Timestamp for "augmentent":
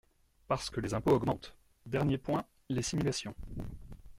1.11-1.55